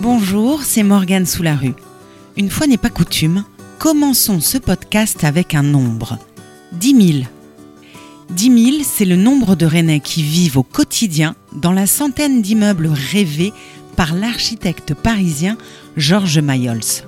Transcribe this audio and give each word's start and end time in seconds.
Bonjour, 0.00 0.62
c'est 0.62 0.84
Morgane 0.84 1.26
sous 1.26 1.42
la 1.42 1.56
rue. 1.56 1.74
Une 2.36 2.50
fois 2.50 2.68
n'est 2.68 2.76
pas 2.76 2.88
coutume, 2.88 3.44
commençons 3.80 4.38
ce 4.38 4.56
podcast 4.56 5.24
avec 5.24 5.56
un 5.56 5.64
nombre. 5.64 6.18
10 6.74 7.14
000. 7.14 7.24
10 8.30 8.64
000, 8.72 8.76
c'est 8.84 9.04
le 9.04 9.16
nombre 9.16 9.56
de 9.56 9.66
Rennais 9.66 9.98
qui 9.98 10.22
vivent 10.22 10.56
au 10.56 10.62
quotidien 10.62 11.34
dans 11.52 11.72
la 11.72 11.88
centaine 11.88 12.42
d'immeubles 12.42 12.92
rêvés 13.10 13.52
par 13.96 14.14
l'architecte 14.14 14.94
parisien 14.94 15.58
Georges 15.96 16.38
Mayols. 16.38 17.02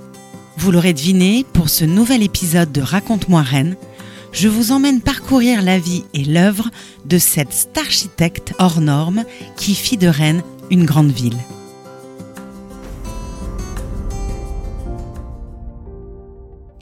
Vous 0.56 0.72
l'aurez 0.72 0.92
deviné, 0.92 1.46
pour 1.52 1.68
ce 1.68 1.84
nouvel 1.84 2.24
épisode 2.24 2.72
de 2.72 2.80
Raconte-moi 2.80 3.42
Rennes, 3.42 3.76
je 4.32 4.48
vous 4.48 4.72
emmène 4.72 5.00
parcourir 5.00 5.62
la 5.62 5.78
vie 5.78 6.02
et 6.12 6.24
l'œuvre 6.24 6.68
de 7.04 7.18
cet 7.18 7.70
architecte 7.78 8.52
hors 8.58 8.80
norme 8.80 9.24
qui 9.56 9.76
fit 9.76 9.96
de 9.96 10.08
Rennes 10.08 10.42
une 10.72 10.86
grande 10.86 11.12
ville. 11.12 11.38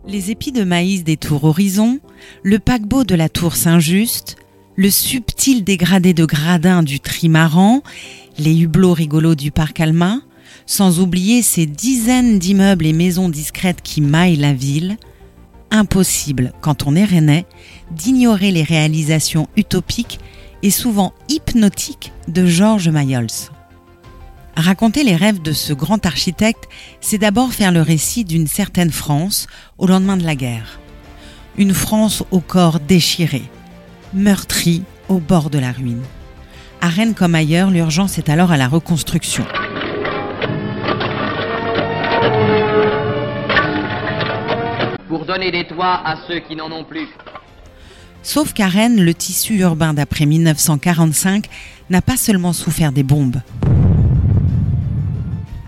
Les 0.08 0.30
épis 0.30 0.52
de 0.52 0.64
maïs 0.64 1.04
des 1.04 1.18
tours 1.18 1.44
Horizon, 1.44 2.00
le 2.42 2.58
paquebot 2.58 3.04
de 3.04 3.14
la 3.14 3.28
tour 3.28 3.56
Saint-Just, 3.56 4.36
le 4.74 4.88
subtil 4.88 5.64
dégradé 5.64 6.14
de 6.14 6.24
gradins 6.24 6.82
du 6.82 6.98
trimaran, 6.98 7.82
les 8.38 8.58
hublots 8.58 8.94
rigolos 8.94 9.34
du 9.34 9.50
parc 9.50 9.80
Alma, 9.80 10.22
sans 10.64 11.00
oublier 11.00 11.42
ces 11.42 11.66
dizaines 11.66 12.38
d'immeubles 12.38 12.86
et 12.86 12.94
maisons 12.94 13.28
discrètes 13.28 13.82
qui 13.82 14.00
maillent 14.00 14.36
la 14.36 14.54
ville, 14.54 14.96
impossible, 15.70 16.54
quand 16.62 16.86
on 16.86 16.96
est 16.96 17.04
rennais, 17.04 17.44
d'ignorer 17.90 18.50
les 18.50 18.62
réalisations 18.62 19.46
utopiques 19.58 20.20
et 20.62 20.70
souvent 20.70 21.12
hypnotiques 21.28 22.12
de 22.28 22.46
Georges 22.46 22.88
Mayols. 22.88 23.26
Raconter 24.58 25.04
les 25.04 25.14
rêves 25.14 25.40
de 25.40 25.52
ce 25.52 25.72
grand 25.72 26.04
architecte, 26.04 26.64
c'est 27.00 27.18
d'abord 27.18 27.52
faire 27.52 27.70
le 27.70 27.80
récit 27.80 28.24
d'une 28.24 28.48
certaine 28.48 28.90
France 28.90 29.46
au 29.78 29.86
lendemain 29.86 30.16
de 30.16 30.24
la 30.24 30.34
guerre. 30.34 30.80
Une 31.56 31.72
France 31.72 32.24
au 32.32 32.40
corps 32.40 32.80
déchiré, 32.80 33.42
meurtrie 34.14 34.82
au 35.08 35.18
bord 35.18 35.50
de 35.50 35.60
la 35.60 35.70
ruine. 35.70 36.02
À 36.80 36.88
Rennes 36.88 37.14
comme 37.14 37.36
ailleurs, 37.36 37.70
l'urgence 37.70 38.18
est 38.18 38.28
alors 38.28 38.50
à 38.50 38.56
la 38.56 38.66
reconstruction. 38.66 39.44
pour 45.06 45.24
donner 45.24 45.50
des 45.50 45.66
toits 45.66 46.02
à 46.04 46.16
ceux 46.26 46.40
qui 46.40 46.54
n'en 46.54 46.70
ont 46.70 46.84
plus. 46.84 47.08
Sauf 48.22 48.52
qu'à 48.52 48.66
Rennes, 48.66 49.02
le 49.02 49.14
tissu 49.14 49.56
urbain 49.58 49.94
d'après 49.94 50.26
1945 50.26 51.46
n'a 51.90 52.02
pas 52.02 52.16
seulement 52.16 52.52
souffert 52.52 52.92
des 52.92 53.04
bombes. 53.04 53.40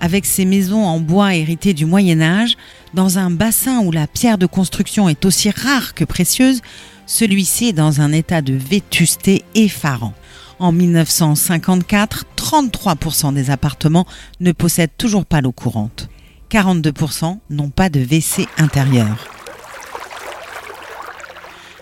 Avec 0.00 0.24
ses 0.24 0.46
maisons 0.46 0.84
en 0.84 0.98
bois 0.98 1.34
héritées 1.34 1.74
du 1.74 1.84
Moyen 1.84 2.22
Âge, 2.22 2.56
dans 2.94 3.18
un 3.18 3.30
bassin 3.30 3.80
où 3.80 3.92
la 3.92 4.06
pierre 4.06 4.38
de 4.38 4.46
construction 4.46 5.08
est 5.08 5.24
aussi 5.24 5.50
rare 5.50 5.94
que 5.94 6.04
précieuse, 6.04 6.62
celui-ci 7.06 7.68
est 7.68 7.72
dans 7.72 8.00
un 8.00 8.12
état 8.12 8.40
de 8.40 8.54
vétusté 8.54 9.44
effarant. 9.54 10.14
En 10.58 10.72
1954, 10.72 12.24
33% 12.36 13.34
des 13.34 13.50
appartements 13.50 14.06
ne 14.40 14.52
possèdent 14.52 14.96
toujours 14.96 15.26
pas 15.26 15.40
l'eau 15.40 15.52
courante. 15.52 16.08
42% 16.50 17.38
n'ont 17.50 17.70
pas 17.70 17.88
de 17.88 18.00
WC 18.00 18.46
intérieur. 18.58 19.28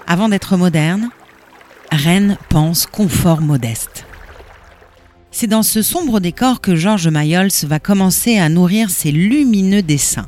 Avant 0.06 0.28
d'être 0.28 0.56
moderne, 0.56 1.11
Rennes 1.92 2.36
pense 2.48 2.86
confort 2.86 3.41
modeste. 3.41 4.08
C'est 5.41 5.47
dans 5.47 5.62
ce 5.62 5.83
sombre 5.83 6.19
décor 6.19 6.61
que 6.61 6.75
Georges 6.75 7.06
Mayols 7.06 7.53
va 7.62 7.78
commencer 7.78 8.39
à 8.39 8.48
nourrir 8.48 8.91
ses 8.91 9.12
lumineux 9.12 9.83
dessins. 9.83 10.27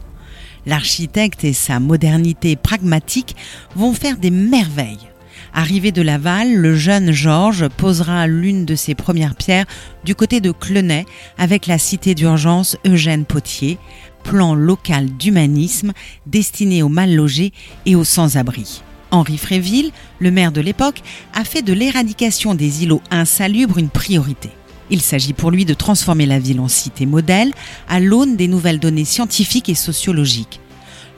L'architecte 0.67 1.43
et 1.43 1.53
sa 1.53 1.81
modernité 1.81 2.55
pragmatique 2.55 3.35
vont 3.75 3.93
faire 3.93 4.19
des 4.19 4.31
merveilles. 4.31 5.09
Arrivé 5.53 5.91
de 5.91 6.01
Laval, 6.01 6.55
le 6.55 6.77
jeune 6.77 7.11
Georges 7.11 7.67
posera 7.67 8.29
l'une 8.29 8.65
de 8.65 8.77
ses 8.77 8.95
premières 8.95 9.35
pierres 9.35 9.67
du 10.05 10.15
côté 10.15 10.41
de 10.41 10.53
Clenay 10.53 11.07
avec 11.39 11.67
la 11.67 11.79
cité 11.79 12.15
d'urgence 12.15 12.77
Eugène 12.87 13.25
Potier, 13.25 13.79
plan 14.23 14.55
local 14.55 15.07
d'humanisme 15.07 15.93
destiné 16.27 16.85
aux 16.85 16.89
mal 16.89 17.17
logés 17.17 17.53
et 17.85 17.97
aux 17.97 18.05
sans-abri. 18.05 18.85
Henri 19.11 19.39
Fréville, 19.39 19.91
le 20.21 20.31
maire 20.31 20.53
de 20.53 20.61
l'époque, 20.61 21.03
a 21.35 21.43
fait 21.43 21.63
de 21.63 21.73
l'éradication 21.73 22.55
des 22.55 22.85
îlots 22.85 23.03
insalubres 23.11 23.79
une 23.79 23.89
priorité. 23.89 24.51
Il 24.91 25.01
s'agit 25.01 25.33
pour 25.33 25.51
lui 25.51 25.65
de 25.65 25.75
transformer 25.75 26.27
la 26.27 26.39
ville 26.39 26.61
en 26.61 26.69
cité 26.69 27.07
modèle 27.07 27.53
à 27.89 28.01
l'aune 28.01 28.37
des 28.37 28.49
nouvelles 28.49 28.81
données 28.81 29.05
scientifiques 29.05 29.69
et 29.69 29.75
sociologiques. 29.75 30.61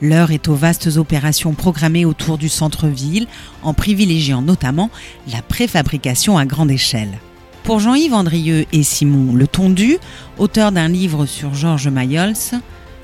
L'heure 0.01 0.31
est 0.31 0.47
aux 0.47 0.55
vastes 0.55 0.97
opérations 0.97 1.53
programmées 1.53 2.05
autour 2.05 2.37
du 2.37 2.49
centre-ville, 2.49 3.27
en 3.63 3.73
privilégiant 3.73 4.41
notamment 4.41 4.89
la 5.31 5.41
préfabrication 5.41 6.37
à 6.37 6.45
grande 6.45 6.71
échelle. 6.71 7.17
Pour 7.63 7.79
Jean-Yves 7.79 8.13
Andrieux 8.13 8.65
et 8.73 8.83
Simon 8.83 9.33
Le 9.33 9.47
Tondu, 9.47 9.97
auteurs 10.37 10.73
d'un 10.73 10.89
livre 10.89 11.25
sur 11.25 11.53
Georges 11.53 11.87
Mayols, 11.87 12.33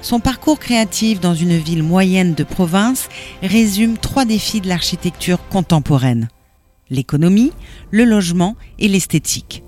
son 0.01 0.19
parcours 0.19 0.59
créatif 0.59 1.19
dans 1.19 1.33
une 1.33 1.57
ville 1.57 1.83
moyenne 1.83 2.33
de 2.33 2.43
province 2.43 3.07
résume 3.41 3.97
trois 3.97 4.25
défis 4.25 4.61
de 4.61 4.67
l'architecture 4.67 5.39
contemporaine. 5.49 6.27
L'économie, 6.89 7.51
le 7.91 8.03
logement 8.03 8.55
et 8.77 8.87
l'esthétique. 8.87 9.63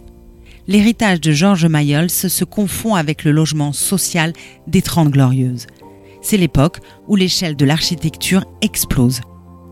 L'héritage 0.68 1.20
de 1.22 1.32
Georges 1.32 1.66
Mayols 1.66 2.10
se 2.10 2.44
confond 2.44 2.96
avec 2.96 3.24
le 3.24 3.32
logement 3.32 3.74
social 3.74 4.34
des 4.68 4.82
Trente 4.82 5.10
Glorieuses. 5.10 5.68
C'est 6.22 6.38
l'époque 6.38 6.80
où 7.08 7.16
l'échelle 7.16 7.56
de 7.56 7.66
l'architecture 7.66 8.46
explose. 8.62 9.22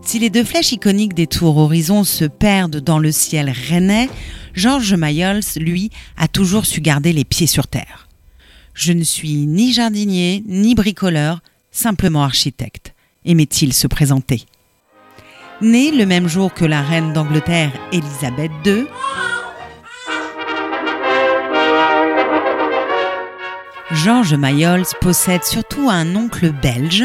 Si 0.02 0.18
les 0.18 0.30
deux 0.30 0.44
flèches 0.44 0.72
iconiques 0.72 1.14
des 1.14 1.26
tours 1.26 1.58
horizon 1.58 2.04
se 2.04 2.24
perdent 2.24 2.80
dans 2.80 2.98
le 2.98 3.12
ciel 3.12 3.52
rennais, 3.68 4.08
Georges 4.54 4.94
Mayols, 4.94 5.42
lui, 5.56 5.90
a 6.16 6.26
toujours 6.26 6.66
su 6.66 6.80
garder 6.80 7.12
les 7.12 7.24
pieds 7.24 7.46
sur 7.46 7.68
terre. 7.68 8.08
Je 8.74 8.92
ne 8.92 9.04
suis 9.04 9.46
ni 9.46 9.72
jardinier, 9.72 10.42
ni 10.46 10.74
bricoleur, 10.74 11.40
simplement 11.70 12.22
architecte. 12.24 12.94
Aimait-il 13.24 13.72
se 13.72 13.86
présenter 13.86 14.44
Né 15.60 15.92
le 15.92 16.06
même 16.06 16.26
jour 16.26 16.54
que 16.54 16.64
la 16.64 16.82
reine 16.82 17.12
d'Angleterre 17.12 17.72
Élisabeth 17.92 18.50
II, 18.64 18.86
Georges 23.92 24.34
Mayols 24.34 24.86
possède 25.00 25.42
surtout 25.42 25.90
un 25.90 26.14
oncle 26.14 26.52
belge, 26.52 27.04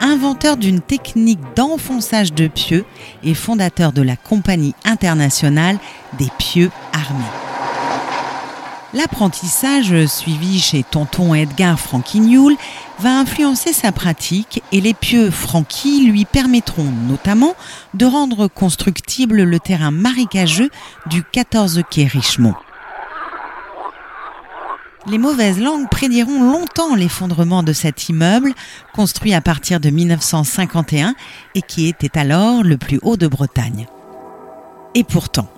inventeur 0.00 0.58
d'une 0.58 0.80
technique 0.80 1.40
d'enfonçage 1.54 2.34
de 2.34 2.46
pieux 2.46 2.84
et 3.22 3.32
fondateur 3.32 3.92
de 3.92 4.02
la 4.02 4.16
Compagnie 4.16 4.74
internationale 4.84 5.78
des 6.18 6.28
pieux 6.38 6.70
armés. 6.92 7.24
L'apprentissage 8.92 10.06
suivi 10.06 10.60
chez 10.60 10.82
tonton 10.82 11.34
Edgar 11.34 11.80
Franquignoul 11.80 12.54
va 12.98 13.18
influencer 13.18 13.72
sa 13.72 13.90
pratique 13.90 14.62
et 14.72 14.80
les 14.80 14.94
pieux 14.94 15.30
Franqui 15.30 16.06
lui 16.06 16.26
permettront 16.26 16.92
notamment 17.08 17.54
de 17.94 18.06
rendre 18.06 18.46
constructible 18.46 19.42
le 19.42 19.58
terrain 19.58 19.90
marécageux 19.90 20.70
du 21.06 21.22
14 21.22 21.82
quai 21.90 22.04
Richemont. 22.04 22.54
Les 25.08 25.18
mauvaises 25.18 25.60
langues 25.60 25.88
prédiront 25.88 26.42
longtemps 26.42 26.96
l'effondrement 26.96 27.62
de 27.62 27.72
cet 27.72 28.08
immeuble, 28.08 28.52
construit 28.92 29.34
à 29.34 29.40
partir 29.40 29.78
de 29.78 29.88
1951 29.88 31.14
et 31.54 31.62
qui 31.62 31.86
était 31.86 32.18
alors 32.18 32.64
le 32.64 32.76
plus 32.76 32.98
haut 33.02 33.16
de 33.16 33.28
Bretagne. 33.28 33.86
Et 34.96 35.04
pourtant, 35.04 35.48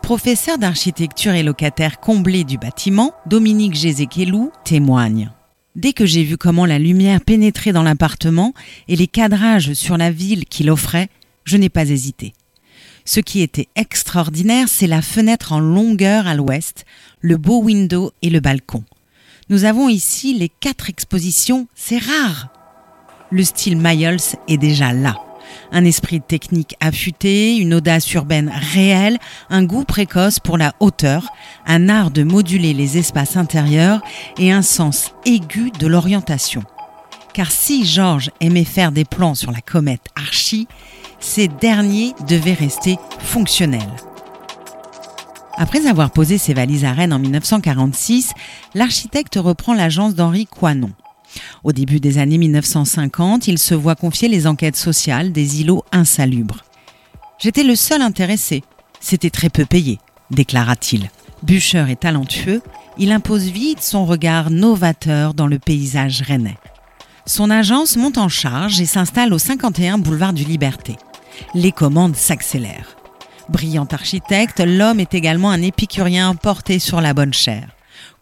professeur 0.00 0.58
d'architecture 0.58 1.32
et 1.32 1.42
locataire 1.42 1.98
comblé 1.98 2.44
du 2.44 2.56
bâtiment, 2.56 3.12
Dominique 3.26 3.74
Gézékelou 3.74 4.52
témoigne. 4.64 5.32
Dès 5.74 5.92
que 5.92 6.06
j'ai 6.06 6.22
vu 6.22 6.36
comment 6.36 6.66
la 6.66 6.78
lumière 6.78 7.20
pénétrait 7.20 7.72
dans 7.72 7.82
l'appartement 7.82 8.54
et 8.86 8.94
les 8.94 9.08
cadrages 9.08 9.72
sur 9.72 9.96
la 9.96 10.12
ville 10.12 10.44
qu'il 10.44 10.70
offrait, 10.70 11.08
je 11.42 11.56
n'ai 11.56 11.68
pas 11.68 11.88
hésité. 11.88 12.32
Ce 13.04 13.20
qui 13.20 13.42
était 13.42 13.68
extraordinaire, 13.76 14.68
c'est 14.68 14.86
la 14.86 15.02
fenêtre 15.02 15.52
en 15.52 15.60
longueur 15.60 16.26
à 16.26 16.34
l'ouest, 16.34 16.84
le 17.20 17.36
beau 17.36 17.62
window 17.62 18.12
et 18.22 18.30
le 18.30 18.40
balcon. 18.40 18.84
Nous 19.48 19.64
avons 19.64 19.88
ici 19.88 20.34
les 20.34 20.48
quatre 20.48 20.88
expositions, 20.88 21.66
c'est 21.74 21.98
rare. 21.98 22.48
Le 23.30 23.42
style 23.42 23.76
Mayels 23.76 24.36
est 24.48 24.58
déjà 24.58 24.92
là 24.92 25.16
un 25.72 25.84
esprit 25.84 26.20
technique 26.20 26.76
affûté, 26.80 27.56
une 27.56 27.74
audace 27.74 28.12
urbaine 28.14 28.52
réelle, 28.72 29.18
un 29.50 29.64
goût 29.64 29.84
précoce 29.84 30.38
pour 30.38 30.58
la 30.58 30.74
hauteur, 30.80 31.26
un 31.66 31.88
art 31.88 32.10
de 32.10 32.22
moduler 32.22 32.72
les 32.72 32.98
espaces 32.98 33.36
intérieurs 33.36 34.00
et 34.38 34.52
un 34.52 34.62
sens 34.62 35.12
aigu 35.26 35.70
de 35.78 35.86
l'orientation. 35.86 36.62
Car 37.32 37.50
si 37.50 37.84
Georges 37.84 38.30
aimait 38.40 38.64
faire 38.64 38.92
des 38.92 39.04
plans 39.04 39.34
sur 39.34 39.50
la 39.50 39.60
comète 39.60 40.06
Archie, 40.14 40.68
ces 41.18 41.48
derniers 41.48 42.14
devaient 42.28 42.54
rester 42.54 42.96
fonctionnels. 43.18 43.80
Après 45.56 45.86
avoir 45.86 46.10
posé 46.10 46.36
ses 46.36 46.52
valises 46.52 46.84
à 46.84 46.92
Rennes 46.92 47.12
en 47.12 47.18
1946, 47.18 48.32
l'architecte 48.74 49.36
reprend 49.36 49.72
l'agence 49.74 50.14
d'Henri 50.14 50.46
Coinon. 50.46 50.90
Au 51.62 51.72
début 51.72 52.00
des 52.00 52.18
années 52.18 52.38
1950, 52.38 53.48
il 53.48 53.58
se 53.58 53.74
voit 53.74 53.94
confier 53.94 54.28
les 54.28 54.46
enquêtes 54.46 54.76
sociales 54.76 55.32
des 55.32 55.60
îlots 55.60 55.84
insalubres. 55.92 56.64
J'étais 57.38 57.62
le 57.62 57.76
seul 57.76 58.02
intéressé. 58.02 58.62
C'était 59.00 59.30
très 59.30 59.50
peu 59.50 59.64
payé, 59.64 59.98
déclara-t-il. 60.30 61.10
Bûcheur 61.42 61.88
et 61.88 61.96
talentueux, 61.96 62.62
il 62.98 63.12
impose 63.12 63.44
vite 63.44 63.82
son 63.82 64.06
regard 64.06 64.50
novateur 64.50 65.34
dans 65.34 65.46
le 65.46 65.58
paysage 65.58 66.22
rennais. 66.22 66.58
Son 67.26 67.50
agence 67.50 67.96
monte 67.96 68.18
en 68.18 68.28
charge 68.28 68.80
et 68.80 68.86
s'installe 68.86 69.32
au 69.32 69.38
51 69.38 69.98
boulevard 69.98 70.32
du 70.32 70.44
Liberté. 70.44 70.96
Les 71.54 71.72
commandes 71.72 72.16
s'accélèrent. 72.16 72.96
Brillant 73.48 73.86
architecte, 73.90 74.60
l'homme 74.60 75.00
est 75.00 75.14
également 75.14 75.50
un 75.50 75.62
épicurien 75.62 76.34
porté 76.34 76.78
sur 76.78 77.00
la 77.00 77.14
bonne 77.14 77.34
chair. 77.34 77.68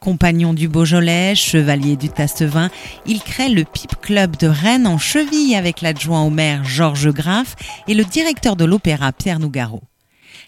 Compagnon 0.00 0.52
du 0.52 0.66
Beaujolais, 0.66 1.34
chevalier 1.36 1.96
du 1.96 2.08
Tastevin, 2.08 2.70
il 3.06 3.20
crée 3.20 3.48
le 3.48 3.64
Pipe 3.64 4.00
Club 4.00 4.36
de 4.36 4.48
Rennes 4.48 4.86
en 4.86 4.98
cheville 4.98 5.54
avec 5.54 5.80
l'adjoint 5.80 6.22
au 6.22 6.30
maire 6.30 6.64
Georges 6.64 7.12
Graff 7.12 7.54
et 7.86 7.94
le 7.94 8.04
directeur 8.04 8.56
de 8.56 8.64
l'opéra 8.64 9.12
Pierre 9.12 9.38
Nougaro. 9.38 9.80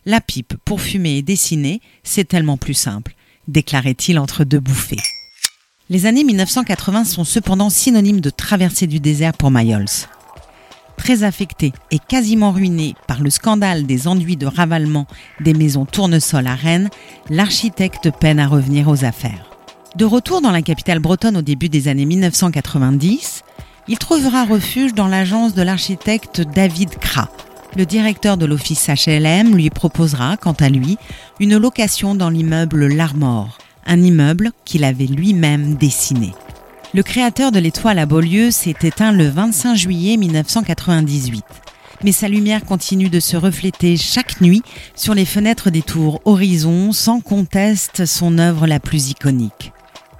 La 0.07 0.21
pipe 0.21 0.55
pour 0.65 0.81
fumer 0.81 1.19
et 1.19 1.23
dessiner, 1.23 1.81
c'est 2.03 2.27
tellement 2.27 2.57
plus 2.57 2.75
simple, 2.75 3.15
déclarait-il 3.47 4.19
entre 4.19 4.45
deux 4.45 4.61
bouffées. 4.61 5.01
Les 5.89 6.07
années 6.07 6.25
1980 6.25 7.05
sont 7.05 7.25
cependant 7.25 7.71
synonymes 7.71 8.21
de 8.21 8.31
traversée 8.31 8.87
du 8.87 9.01
désert 9.01 9.35
pour 9.35 9.51
Mayol 9.51 9.87
très 10.97 11.23
affecté 11.23 11.73
et 11.91 11.99
quasiment 11.99 12.53
ruiné 12.53 12.95
par 13.07 13.21
le 13.21 13.31
scandale 13.31 13.87
des 13.87 14.09
enduits 14.09 14.37
de 14.37 14.47
ravalement 14.47 15.07
des 15.41 15.55
maisons 15.55 15.85
tournesol 15.85 16.47
à 16.47 16.55
Rennes, 16.55 16.91
l'architecte 17.31 18.11
peine 18.11 18.39
à 18.39 18.47
revenir 18.47 18.89
aux 18.89 19.05
affaires. 19.05 19.51
De 19.97 20.05
retour 20.05 20.41
dans 20.41 20.51
la 20.51 20.63
capitale 20.63 20.99
bretonne 20.99 21.37
au 21.37 21.43
début 21.43 21.69
des 21.69 21.89
années 21.89 22.07
1990, 22.07 23.45
il 23.87 23.99
trouvera 23.99 24.45
refuge 24.45 24.95
dans 24.95 25.09
l'agence 25.09 25.55
de 25.55 25.63
l'architecte 25.63 26.41
David 26.41 26.91
Kra. 26.99 27.29
Le 27.77 27.87
directeur 27.87 28.37
de 28.37 28.47
l'office 28.47 28.89
HLM 28.89 29.55
lui 29.55 29.71
proposera, 29.71 30.37
quant 30.37 30.53
à 30.53 30.69
lui, 30.69 30.97
une 31.41 31.59
location 31.59 32.15
dans 32.15 32.31
l'immeuble 32.31 32.87
L'Armor, 32.87 33.59
un 33.87 34.01
immeuble 34.01 34.53
qu'il 34.65 34.85
avait 34.85 35.07
lui-même 35.07 35.75
dessiné. 35.75 36.33
Le 36.95 37.03
créateur 37.03 37.51
de 37.51 37.59
l'étoile 37.59 37.99
à 37.99 38.07
Beaulieu 38.07 38.53
s'est 38.53 38.77
éteint 38.83 39.11
le 39.11 39.27
25 39.27 39.75
juillet 39.75 40.17
1998. 40.17 41.45
Mais 42.05 42.13
sa 42.13 42.29
lumière 42.29 42.65
continue 42.65 43.09
de 43.09 43.19
se 43.19 43.37
refléter 43.37 43.97
chaque 43.97 44.41
nuit 44.41 44.63
sur 44.95 45.13
les 45.13 45.25
fenêtres 45.25 45.71
des 45.71 45.83
tours 45.83 46.21
Horizon, 46.25 46.93
sans 46.93 47.21
conteste 47.21 48.07
son 48.07 48.39
œuvre 48.39 48.69
la 48.69 48.79
plus 48.79 49.11
iconique. 49.11 49.73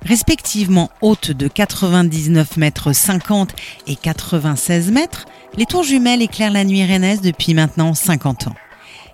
Respectivement 0.05 0.91
hautes 1.01 1.31
de 1.31 1.47
99 1.47 2.57
mètres 2.57 2.93
50 2.93 3.53
et 3.87 3.95
96 3.95 4.91
mètres, 4.91 5.27
les 5.57 5.67
tours 5.67 5.85
jumelles 5.85 6.23
éclairent 6.23 6.51
la 6.51 6.65
nuit 6.65 6.85
rennaise 6.85 7.21
depuis 7.21 7.55
maintenant 7.55 7.95
50 7.95 8.49
ans. 8.49 8.57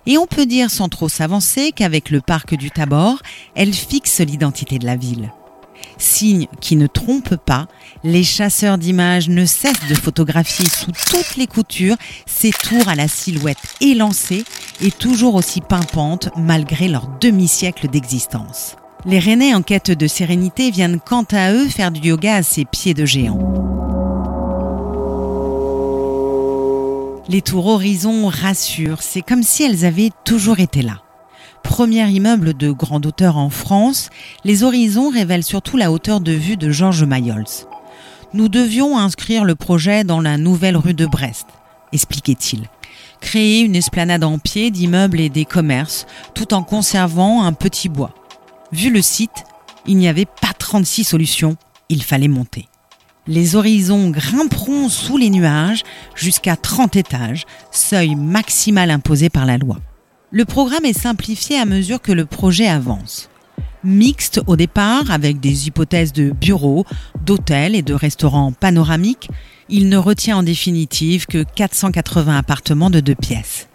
Et 0.07 0.17
on 0.17 0.25
peut 0.25 0.47
dire 0.47 0.71
sans 0.71 0.89
trop 0.89 1.09
s'avancer 1.09 1.73
qu'avec 1.73 2.09
le 2.09 2.21
parc 2.21 2.55
du 2.55 2.71
Tabor, 2.71 3.21
elles 3.53 3.75
fixent 3.75 4.21
l'identité 4.21 4.79
de 4.79 4.87
la 4.87 4.95
ville. 4.95 5.31
Signe 6.01 6.47
qui 6.59 6.75
ne 6.75 6.87
trompe 6.87 7.35
pas, 7.35 7.67
les 8.03 8.23
chasseurs 8.23 8.77
d'images 8.77 9.29
ne 9.29 9.45
cessent 9.45 9.87
de 9.87 9.95
photographier 9.95 10.65
sous 10.67 10.91
toutes 10.91 11.37
les 11.37 11.47
coutures 11.47 11.95
ces 12.25 12.51
tours 12.51 12.87
à 12.87 12.95
la 12.95 13.07
silhouette 13.07 13.57
élancée 13.81 14.43
et 14.81 14.91
toujours 14.91 15.35
aussi 15.35 15.61
pimpantes 15.61 16.29
malgré 16.35 16.87
leur 16.87 17.07
demi-siècle 17.19 17.87
d'existence. 17.87 18.75
Les 19.05 19.19
Rennais 19.19 19.53
en 19.53 19.61
quête 19.61 19.91
de 19.91 20.07
sérénité 20.07 20.71
viennent 20.71 20.99
quant 20.99 21.25
à 21.31 21.53
eux 21.53 21.67
faire 21.67 21.91
du 21.91 22.09
yoga 22.09 22.35
à 22.35 22.43
ces 22.43 22.65
pieds 22.65 22.93
de 22.93 23.05
géants. 23.05 23.39
Les 27.29 27.41
tours 27.41 27.67
horizon 27.67 28.27
rassurent, 28.27 29.01
c'est 29.01 29.21
comme 29.21 29.43
si 29.43 29.63
elles 29.63 29.85
avaient 29.85 30.11
toujours 30.25 30.59
été 30.59 30.81
là 30.81 31.00
premier 31.71 32.05
immeuble 32.09 32.53
de 32.53 32.69
grande 32.69 33.05
hauteur 33.05 33.37
en 33.37 33.49
France, 33.49 34.09
les 34.43 34.63
horizons 34.63 35.09
révèlent 35.09 35.41
surtout 35.41 35.77
la 35.77 35.89
hauteur 35.89 36.19
de 36.19 36.33
vue 36.33 36.57
de 36.57 36.69
Georges 36.69 37.05
Mayols. 37.05 37.45
Nous 38.33 38.49
devions 38.49 38.97
inscrire 38.99 39.45
le 39.45 39.55
projet 39.55 40.03
dans 40.03 40.19
la 40.19 40.37
nouvelle 40.37 40.75
rue 40.75 40.93
de 40.93 41.05
Brest, 41.05 41.47
expliquait-il. 41.93 42.67
Créer 43.21 43.61
une 43.61 43.77
esplanade 43.77 44.25
en 44.25 44.37
pied 44.37 44.69
d'immeubles 44.69 45.21
et 45.21 45.29
des 45.29 45.45
commerces, 45.45 46.07
tout 46.33 46.53
en 46.53 46.61
conservant 46.61 47.45
un 47.45 47.53
petit 47.53 47.87
bois. 47.87 48.13
Vu 48.73 48.91
le 48.91 49.01
site, 49.01 49.45
il 49.87 49.95
n'y 49.95 50.09
avait 50.09 50.25
pas 50.25 50.51
36 50.51 51.05
solutions, 51.05 51.55
il 51.87 52.03
fallait 52.03 52.27
monter. 52.27 52.67
Les 53.27 53.55
horizons 53.55 54.09
grimperont 54.09 54.89
sous 54.89 55.15
les 55.15 55.29
nuages 55.29 55.83
jusqu'à 56.15 56.57
30 56.57 56.97
étages, 56.97 57.45
seuil 57.71 58.15
maximal 58.15 58.91
imposé 58.91 59.29
par 59.29 59.45
la 59.45 59.57
loi. 59.57 59.77
Le 60.33 60.45
programme 60.45 60.85
est 60.85 60.97
simplifié 60.97 61.59
à 61.59 61.65
mesure 61.65 62.01
que 62.01 62.13
le 62.13 62.25
projet 62.25 62.65
avance. 62.65 63.29
Mixte 63.83 64.39
au 64.47 64.55
départ, 64.55 65.11
avec 65.11 65.41
des 65.41 65.67
hypothèses 65.67 66.13
de 66.13 66.29
bureaux, 66.31 66.85
d'hôtels 67.25 67.75
et 67.75 67.81
de 67.81 67.93
restaurants 67.93 68.53
panoramiques, 68.53 69.29
il 69.67 69.89
ne 69.89 69.97
retient 69.97 70.37
en 70.37 70.43
définitive 70.43 71.25
que 71.25 71.43
480 71.43 72.37
appartements 72.37 72.89
de 72.89 73.01
deux 73.01 73.15
pièces. 73.15 73.67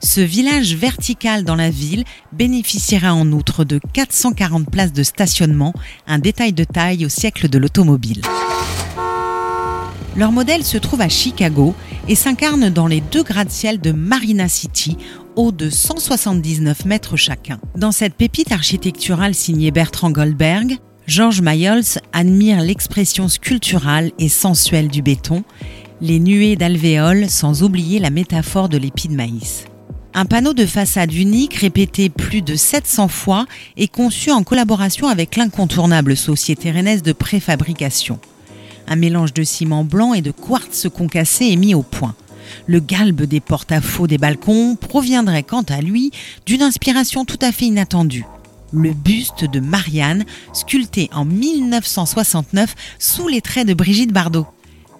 Ce 0.00 0.22
village 0.22 0.74
vertical 0.74 1.44
dans 1.44 1.56
la 1.56 1.68
ville 1.68 2.04
bénéficiera 2.32 3.12
en 3.12 3.30
outre 3.30 3.64
de 3.64 3.78
440 3.92 4.70
places 4.70 4.94
de 4.94 5.02
stationnement, 5.02 5.74
un 6.06 6.18
détail 6.18 6.54
de 6.54 6.64
taille 6.64 7.04
au 7.04 7.10
siècle 7.10 7.50
de 7.50 7.58
l'automobile. 7.58 8.22
Leur 10.18 10.32
modèle 10.32 10.64
se 10.64 10.78
trouve 10.78 11.00
à 11.00 11.08
Chicago 11.08 11.76
et 12.08 12.16
s'incarne 12.16 12.70
dans 12.70 12.88
les 12.88 13.00
deux 13.00 13.22
gratte-ciel 13.22 13.80
de 13.80 13.92
Marina 13.92 14.48
City, 14.48 14.96
de 15.38 15.70
179 15.70 16.84
mètres 16.84 17.16
chacun. 17.16 17.60
Dans 17.76 17.92
cette 17.92 18.14
pépite 18.14 18.50
architecturale 18.50 19.34
signée 19.34 19.70
Bertrand 19.70 20.10
Goldberg, 20.10 20.78
Georges 21.06 21.40
Mayols 21.40 22.00
admire 22.12 22.60
l'expression 22.60 23.28
sculpturale 23.28 24.10
et 24.18 24.28
sensuelle 24.28 24.88
du 24.88 25.00
béton, 25.00 25.44
les 26.00 26.18
nuées 26.18 26.56
d'alvéoles 26.56 27.30
sans 27.30 27.62
oublier 27.62 28.00
la 28.00 28.10
métaphore 28.10 28.68
de 28.68 28.78
l'épi 28.78 29.06
de 29.06 29.14
maïs. 29.14 29.66
Un 30.12 30.24
panneau 30.24 30.54
de 30.54 30.66
façade 30.66 31.14
unique 31.14 31.54
répété 31.54 32.08
plus 32.08 32.42
de 32.42 32.56
700 32.56 33.06
fois 33.06 33.46
est 33.76 33.92
conçu 33.92 34.32
en 34.32 34.42
collaboration 34.42 35.06
avec 35.06 35.36
l'incontournable 35.36 36.16
société 36.16 36.72
rennaise 36.72 37.02
de 37.02 37.12
préfabrication. 37.12 38.18
Un 38.88 38.96
mélange 38.96 39.34
de 39.34 39.44
ciment 39.44 39.84
blanc 39.84 40.14
et 40.14 40.22
de 40.22 40.32
quartz 40.32 40.88
concassé 40.92 41.46
est 41.46 41.56
mis 41.56 41.76
au 41.76 41.82
point. 41.82 42.16
Le 42.66 42.80
galbe 42.80 43.22
des 43.22 43.40
porte-à-faux 43.40 44.06
des 44.06 44.18
balcons 44.18 44.76
proviendrait 44.76 45.42
quant 45.42 45.62
à 45.62 45.80
lui 45.80 46.10
d'une 46.46 46.62
inspiration 46.62 47.24
tout 47.24 47.38
à 47.42 47.52
fait 47.52 47.66
inattendue. 47.66 48.24
Le 48.72 48.92
buste 48.92 49.44
de 49.44 49.60
Marianne, 49.60 50.24
sculpté 50.52 51.08
en 51.12 51.24
1969 51.24 52.74
sous 52.98 53.28
les 53.28 53.40
traits 53.40 53.66
de 53.66 53.74
Brigitte 53.74 54.12
Bardot. 54.12 54.46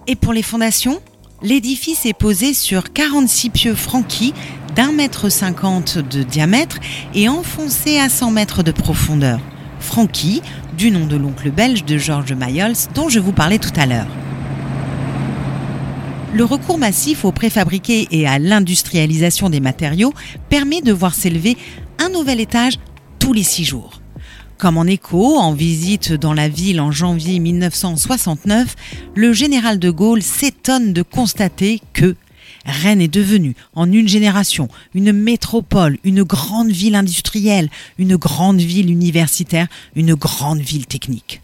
Et 0.06 0.16
pour 0.16 0.32
les 0.32 0.42
fondations 0.42 1.00
L'édifice 1.40 2.04
est 2.04 2.18
posé 2.18 2.52
sur 2.52 2.92
46 2.92 3.50
pieux 3.50 3.74
franquis 3.76 4.34
d'un 4.74 4.90
mètre 4.90 5.28
cinquante 5.28 5.98
de 5.98 6.24
diamètre 6.24 6.78
et 7.14 7.28
enfoncé 7.28 8.00
à 8.00 8.08
100 8.08 8.32
mètres 8.32 8.64
de 8.64 8.72
profondeur. 8.72 9.38
Franquis, 9.78 10.42
du 10.76 10.90
nom 10.90 11.06
de 11.06 11.16
l'oncle 11.16 11.52
belge 11.52 11.84
de 11.84 11.96
Georges 11.96 12.32
Mayols 12.32 12.74
dont 12.92 13.08
je 13.08 13.20
vous 13.20 13.32
parlais 13.32 13.58
tout 13.58 13.72
à 13.76 13.86
l'heure. 13.86 14.08
Le 16.34 16.44
recours 16.44 16.76
massif 16.76 17.24
aux 17.24 17.32
préfabriqués 17.32 18.06
et 18.10 18.26
à 18.26 18.38
l'industrialisation 18.38 19.48
des 19.48 19.60
matériaux 19.60 20.12
permet 20.50 20.82
de 20.82 20.92
voir 20.92 21.14
s'élever 21.14 21.56
un 21.98 22.10
nouvel 22.10 22.38
étage 22.38 22.74
tous 23.18 23.32
les 23.32 23.42
six 23.42 23.64
jours. 23.64 24.02
Comme 24.58 24.76
en 24.76 24.84
écho, 24.84 25.38
en 25.38 25.54
visite 25.54 26.12
dans 26.12 26.34
la 26.34 26.48
ville 26.48 26.80
en 26.80 26.92
janvier 26.92 27.38
1969, 27.38 28.76
le 29.14 29.32
général 29.32 29.78
de 29.78 29.90
Gaulle 29.90 30.22
s'étonne 30.22 30.92
de 30.92 31.02
constater 31.02 31.80
que 31.94 32.14
Rennes 32.66 33.00
est 33.00 33.08
devenue, 33.08 33.54
en 33.74 33.90
une 33.90 34.08
génération, 34.08 34.68
une 34.94 35.12
métropole, 35.12 35.98
une 36.04 36.24
grande 36.24 36.70
ville 36.70 36.94
industrielle, 36.94 37.70
une 37.98 38.16
grande 38.16 38.60
ville 38.60 38.90
universitaire, 38.90 39.68
une 39.96 40.14
grande 40.14 40.60
ville 40.60 40.86
technique. 40.86 41.40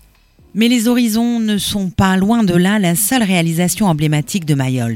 Mais 0.55 0.69
les 0.69 0.87
horizons 0.87 1.41
ne 1.41 1.59
sont 1.59 1.91
pas 1.91 2.17
loin 2.17 2.45
de 2.45 2.55
là 2.55 2.79
la 2.79 2.95
seule 2.95 3.25
réalisation 3.25 3.87
emblématique 3.87 4.45
de 4.45 4.55
Mayol. 4.55 4.95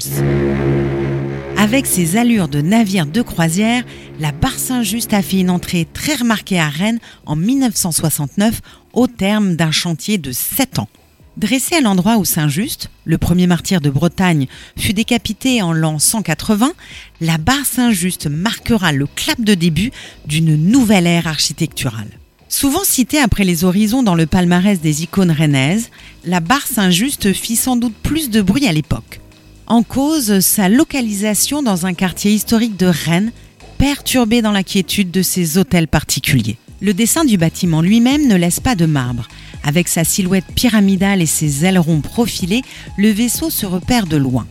Avec 1.56 1.86
ses 1.86 2.16
allures 2.16 2.46
de 2.46 2.60
navire 2.60 3.06
de 3.06 3.20
croisière, 3.22 3.82
la 4.20 4.30
Barre 4.30 4.60
Saint-Just 4.60 5.12
a 5.12 5.20
fait 5.20 5.40
une 5.40 5.50
entrée 5.50 5.88
très 5.92 6.14
remarquée 6.14 6.60
à 6.60 6.68
Rennes 6.68 7.00
en 7.26 7.34
1969 7.34 8.60
au 8.92 9.08
terme 9.08 9.56
d'un 9.56 9.72
chantier 9.72 10.16
de 10.16 10.30
7 10.30 10.78
ans. 10.78 10.88
Dressé 11.36 11.74
à 11.74 11.80
l'endroit 11.80 12.18
où 12.18 12.24
Saint-Just, 12.24 12.90
le 13.04 13.18
premier 13.18 13.48
martyr 13.48 13.80
de 13.80 13.90
Bretagne, 13.90 14.46
fut 14.76 14.92
décapité 14.92 15.60
en 15.60 15.72
l'an 15.72 15.98
180, 15.98 16.72
la 17.20 17.38
barre 17.38 17.66
Saint-Just 17.66 18.28
marquera 18.28 18.92
le 18.92 19.06
clap 19.06 19.40
de 19.40 19.54
début 19.54 19.90
d'une 20.26 20.54
nouvelle 20.54 21.08
ère 21.08 21.26
architecturale. 21.26 22.10
Souvent 22.48 22.82
citée 22.82 23.18
après 23.18 23.44
les 23.44 23.64
horizons 23.64 24.02
dans 24.02 24.14
le 24.14 24.24
palmarès 24.24 24.80
des 24.80 25.02
icônes 25.02 25.30
rennaises, 25.30 25.90
la 26.24 26.40
barre 26.40 26.66
Saint-Just 26.66 27.32
fit 27.34 27.56
sans 27.56 27.76
doute 27.76 27.94
plus 28.02 28.30
de 28.30 28.40
bruit 28.40 28.66
à 28.66 28.72
l'époque. 28.72 29.20
En 29.66 29.82
cause, 29.82 30.40
sa 30.40 30.70
localisation 30.70 31.62
dans 31.62 31.84
un 31.84 31.92
quartier 31.92 32.32
historique 32.32 32.78
de 32.78 32.86
Rennes, 32.86 33.32
perturbé 33.76 34.40
dans 34.40 34.50
la 34.50 34.64
quiétude 34.64 35.10
de 35.10 35.20
ses 35.20 35.58
hôtels 35.58 35.88
particuliers. 35.88 36.56
Le 36.80 36.94
dessin 36.94 37.26
du 37.26 37.36
bâtiment 37.36 37.82
lui-même 37.82 38.26
ne 38.26 38.36
laisse 38.36 38.60
pas 38.60 38.74
de 38.74 38.86
marbre. 38.86 39.28
Avec 39.62 39.86
sa 39.86 40.04
silhouette 40.04 40.46
pyramidale 40.54 41.20
et 41.20 41.26
ses 41.26 41.66
ailerons 41.66 42.00
profilés, 42.00 42.62
le 42.96 43.10
vaisseau 43.10 43.50
se 43.50 43.66
repère 43.66 44.06
de 44.06 44.16
loin. 44.16 44.46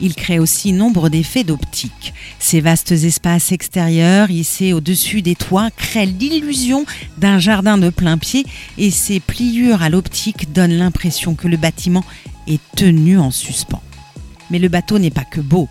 Il 0.00 0.14
crée 0.14 0.38
aussi 0.38 0.72
nombre 0.72 1.08
d'effets 1.08 1.44
d'optique. 1.44 2.14
Ces 2.38 2.60
vastes 2.60 2.92
espaces 2.92 3.52
extérieurs, 3.52 4.30
hissés 4.30 4.72
au-dessus 4.72 5.20
des 5.20 5.34
toits, 5.34 5.70
créent 5.70 6.06
l'illusion 6.06 6.86
d'un 7.18 7.38
jardin 7.38 7.76
de 7.76 7.90
plein 7.90 8.16
pied 8.16 8.46
et 8.78 8.90
ses 8.90 9.20
pliures 9.20 9.82
à 9.82 9.90
l'optique 9.90 10.52
donnent 10.52 10.78
l'impression 10.78 11.34
que 11.34 11.48
le 11.48 11.56
bâtiment 11.56 12.04
est 12.46 12.60
tenu 12.76 13.18
en 13.18 13.30
suspens. 13.30 13.82
Mais 14.50 14.58
le 14.58 14.68
bateau 14.68 14.98
n'est 14.98 15.10
pas 15.10 15.24
que 15.24 15.40
beau. 15.40 15.68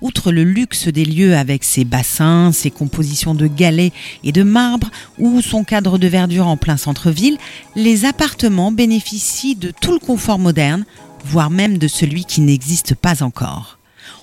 Outre 0.00 0.30
le 0.30 0.44
luxe 0.44 0.86
des 0.86 1.04
lieux 1.04 1.36
avec 1.36 1.64
ses 1.64 1.84
bassins, 1.84 2.52
ses 2.52 2.70
compositions 2.70 3.34
de 3.34 3.48
galets 3.48 3.92
et 4.22 4.30
de 4.30 4.44
marbre 4.44 4.90
ou 5.18 5.40
son 5.42 5.64
cadre 5.64 5.98
de 5.98 6.06
verdure 6.06 6.46
en 6.46 6.56
plein 6.56 6.76
centre-ville, 6.76 7.36
les 7.74 8.04
appartements 8.04 8.70
bénéficient 8.70 9.56
de 9.56 9.72
tout 9.80 9.92
le 9.92 9.98
confort 9.98 10.38
moderne, 10.38 10.84
voire 11.24 11.50
même 11.50 11.78
de 11.78 11.88
celui 11.88 12.24
qui 12.24 12.40
n'existe 12.40 12.94
pas 12.94 13.22
encore. 13.22 13.78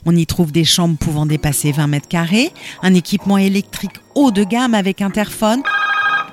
On 0.05 0.15
y 0.15 0.25
trouve 0.25 0.51
des 0.51 0.65
chambres 0.65 0.97
pouvant 0.97 1.25
dépasser 1.25 1.71
20 1.71 1.87
mètres 1.87 2.07
carrés, 2.07 2.51
un 2.81 2.93
équipement 2.93 3.37
électrique 3.37 3.97
haut 4.13 4.31
de 4.31 4.43
gamme 4.43 4.73
avec 4.73 5.01
interphone, 5.01 5.61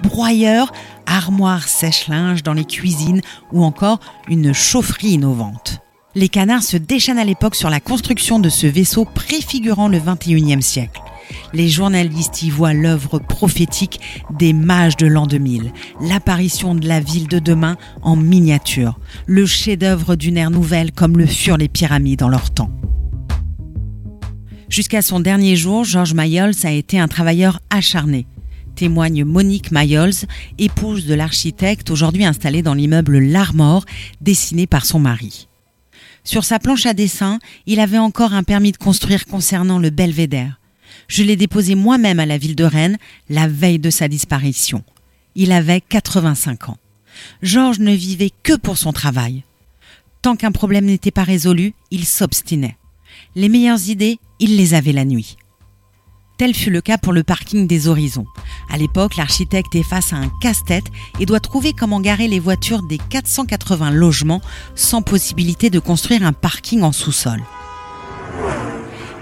broyeur, 0.03 0.73
armoire 1.07 1.69
sèche-linge 1.69 2.43
dans 2.43 2.55
les 2.55 2.65
cuisines 2.65 3.23
ou 3.53 3.65
encore 3.65 4.01
une 4.29 4.53
chaufferie 4.53 5.13
innovante. 5.13 5.81
Les 6.15 6.29
canards 6.29 6.63
se 6.63 6.77
déchaînent 6.77 7.19
à 7.19 7.25
l'époque 7.25 7.55
sur 7.55 7.71
la 7.71 7.81
construction 7.81 8.39
de 8.39 8.51
ce 8.51 8.67
vaisseau 8.67 9.07
préfigurant 9.07 9.89
le 9.89 9.99
21e 9.99 10.61
siècle. 10.61 11.01
Les 11.53 11.69
journalistes 11.69 12.43
y 12.43 12.51
voient 12.51 12.75
l'œuvre 12.75 13.19
prophétique 13.19 14.01
des 14.31 14.53
mages 14.53 14.97
de 14.97 15.07
l'an 15.07 15.27
2000, 15.27 15.73
l'apparition 16.01 16.75
de 16.75 16.87
la 16.87 17.01
ville 17.01 17.29
de 17.29 17.39
demain 17.39 17.77
en 18.03 18.17
miniature, 18.17 18.99
le 19.27 19.47
chef-d'œuvre 19.47 20.17
d'une 20.17 20.37
ère 20.37 20.51
nouvelle 20.51 20.93
comme 20.93 21.19
le 21.19 21.27
furent 21.27 21.59
les 21.59 21.69
pyramides 21.69 22.23
en 22.23 22.29
leur 22.29 22.51
temps. 22.51 22.71
Jusqu'à 24.69 25.03
son 25.03 25.21
dernier 25.21 25.57
jour, 25.57 25.85
Georges 25.85 26.15
Mayols 26.15 26.55
a 26.65 26.71
été 26.71 26.99
un 26.99 27.09
travailleur 27.09 27.61
acharné 27.71 28.27
témoigne 28.75 29.25
Monique 29.25 29.71
Mayols, 29.71 30.27
épouse 30.59 31.07
de 31.07 31.15
l'architecte 31.15 31.91
aujourd'hui 31.91 32.25
installé 32.25 32.63
dans 32.63 32.75
l'immeuble 32.75 33.19
L'Armor, 33.19 33.85
dessiné 34.21 34.67
par 34.67 34.85
son 34.85 34.99
mari. 34.99 35.49
Sur 36.25 36.45
sa 36.45 36.59
planche 36.59 36.87
à 36.87 36.95
dessin, 36.95 37.39
il 37.67 37.81
avait 37.81 37.99
encore 37.99 38.33
un 38.33 38.43
permis 38.43 38.73
de 38.73 38.77
construire 38.77 39.27
concernant 39.27 39.79
le 39.79 39.91
belvédère. 39.91 40.62
Je 41.13 41.23
l'ai 41.23 41.37
déposé 41.37 41.75
moi-même 41.75 42.21
à 42.21 42.25
la 42.25 42.39
ville 42.39 42.57
de 42.57 42.65
Rennes 42.65 42.97
la 43.29 43.47
veille 43.47 43.79
de 43.79 43.91
sa 43.91 44.09
disparition. 44.09 44.83
Il 45.35 45.53
avait 45.53 45.83
85 45.83 46.71
ans. 46.71 46.79
Georges 47.43 47.81
ne 47.81 47.93
vivait 47.93 48.31
que 48.43 48.57
pour 48.57 48.79
son 48.79 48.95
travail. 48.95 49.45
Tant 50.23 50.37
qu'un 50.37 50.53
problème 50.53 50.87
n'était 50.87 51.11
pas 51.11 51.25
résolu, 51.25 51.75
il 51.91 52.07
s'obstinait. 52.07 52.79
Les 53.35 53.51
meilleures 53.51 53.91
idées, 53.91 54.21
il 54.41 54.57
les 54.57 54.73
avait 54.73 54.95
la 54.95 55.05
nuit. 55.05 55.37
Tel 56.39 56.55
fut 56.55 56.71
le 56.71 56.81
cas 56.81 56.97
pour 56.97 57.13
le 57.13 57.25
parking 57.25 57.67
des 57.67 57.89
Horizons. 57.89 58.27
À 58.71 58.79
l'époque, 58.79 59.19
l'architecte 59.19 59.75
est 59.75 59.83
face 59.83 60.15
à 60.15 60.17
un 60.17 60.31
casse-tête 60.41 60.87
et 61.21 61.27
doit 61.27 61.41
trouver 61.41 61.75
comment 61.75 62.01
garer 62.01 62.27
les 62.27 62.41
voitures 62.41 62.85
des 62.85 62.97
480 62.97 63.91
logements 63.91 64.41
sans 64.75 65.03
possibilité 65.03 65.69
de 65.69 65.79
construire 65.79 66.25
un 66.25 66.33
parking 66.33 66.81
en 66.81 66.93
sous-sol. 66.93 67.43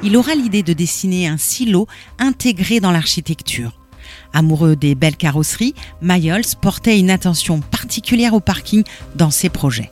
Il 0.03 0.17
aura 0.17 0.35
l'idée 0.35 0.63
de 0.63 0.73
dessiner 0.73 1.27
un 1.29 1.37
silo 1.37 1.87
intégré 2.19 2.81
dans 2.81 2.91
l'architecture. 2.91 3.79
Amoureux 4.33 4.75
des 4.75 4.95
belles 4.95 5.17
carrosseries, 5.17 5.75
Mayols 6.01 6.57
portait 6.61 6.99
une 6.99 7.11
attention 7.11 7.61
particulière 7.61 8.33
au 8.33 8.41
parking 8.41 8.83
dans 9.15 9.31
ses 9.31 9.51
projets. 9.51 9.91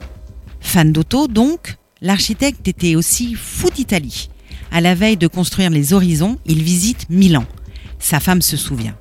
Fan 0.60 0.92
d'auto 0.92 1.28
donc, 1.28 1.76
l'architecte 2.00 2.66
était 2.66 2.96
aussi 2.96 3.34
fou 3.34 3.68
d'Italie. 3.70 4.30
À 4.70 4.80
la 4.80 4.94
veille 4.94 5.18
de 5.18 5.26
construire 5.26 5.70
les 5.70 5.92
horizons, 5.92 6.38
il 6.46 6.62
visite 6.62 7.06
Milan. 7.10 7.44
Sa 7.98 8.18
femme 8.18 8.42
se 8.42 8.56
souvient. 8.56 8.96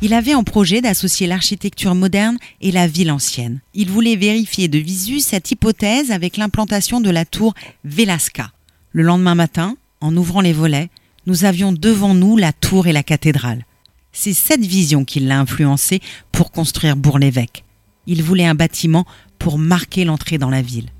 Il 0.00 0.12
avait 0.12 0.34
en 0.34 0.42
projet 0.42 0.80
d'associer 0.80 1.28
l'architecture 1.28 1.94
moderne 1.94 2.38
et 2.60 2.72
la 2.72 2.88
ville 2.88 3.12
ancienne. 3.12 3.60
Il 3.74 3.90
voulait 3.90 4.16
vérifier 4.16 4.66
de 4.66 4.78
visu 4.78 5.20
cette 5.20 5.52
hypothèse 5.52 6.10
avec 6.10 6.36
l'implantation 6.36 7.00
de 7.00 7.10
la 7.10 7.24
tour 7.24 7.54
Velasca. 7.84 8.50
Le 8.90 9.04
lendemain 9.04 9.36
matin, 9.36 9.76
en 10.02 10.16
ouvrant 10.16 10.40
les 10.40 10.52
volets, 10.52 10.90
nous 11.26 11.44
avions 11.44 11.72
devant 11.72 12.14
nous 12.14 12.36
la 12.36 12.52
tour 12.52 12.86
et 12.86 12.92
la 12.92 13.02
cathédrale. 13.02 13.64
C'est 14.12 14.34
cette 14.34 14.64
vision 14.64 15.04
qui 15.04 15.20
l'a 15.20 15.40
influencé 15.40 16.00
pour 16.32 16.50
construire 16.50 16.96
Bourg-l'Évêque. 16.96 17.64
Il 18.06 18.22
voulait 18.22 18.44
un 18.44 18.54
bâtiment 18.54 19.06
pour 19.38 19.58
marquer 19.58 20.04
l'entrée 20.04 20.38
dans 20.38 20.50
la 20.50 20.60
ville. 20.60 20.90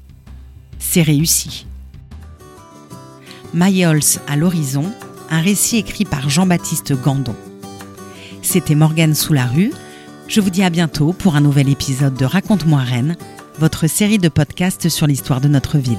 C'est 0.79 1.03
réussi. 1.03 1.67
Mayols 3.53 4.21
à 4.27 4.37
l'horizon, 4.37 4.91
un 5.31 5.41
récit 5.41 5.77
écrit 5.77 6.05
par 6.05 6.31
Jean-Baptiste 6.31 6.95
Gandon. 6.95 7.37
C'était 8.41 8.75
Morgane 8.75 9.15
sous 9.15 9.33
la 9.33 9.47
rue. 9.47 9.73
Je 10.29 10.41
vous 10.41 10.51
dis 10.51 10.63
à 10.63 10.71
bientôt 10.71 11.13
pour 11.13 11.37
un 11.37 11.41
nouvel 11.41 11.69
épisode 11.69 12.15
de 12.15 12.25
Raconte-moi 12.25 12.81
Rennes, 12.81 13.17
votre 13.59 13.87
série 13.89 14.19
de 14.19 14.29
podcasts 14.29 14.89
sur 14.89 15.07
l'histoire 15.07 15.41
de 15.41 15.49
notre 15.49 15.79
ville. 15.79 15.99